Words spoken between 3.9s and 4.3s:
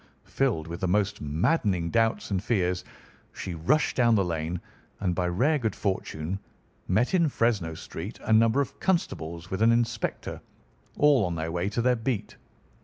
down the